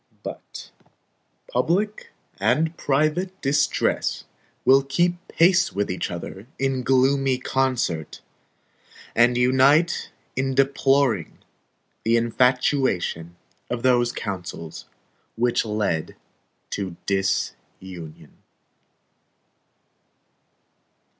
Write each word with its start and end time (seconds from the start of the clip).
But 0.23 0.71
public 1.47 2.09
and 2.39 2.75
private 2.75 3.39
distress 3.43 4.23
will 4.65 4.81
keep 4.81 5.27
pace 5.27 5.73
with 5.73 5.91
each 5.91 6.09
other 6.09 6.47
in 6.57 6.81
gloomy 6.81 7.37
concert; 7.37 8.19
and 9.15 9.37
unite 9.37 10.09
in 10.35 10.55
deploring 10.55 11.37
the 12.03 12.17
infatuation 12.17 13.35
of 13.69 13.83
those 13.83 14.11
counsels 14.11 14.85
which 15.35 15.65
led 15.65 16.15
to 16.71 16.97
disunion. 17.05 18.33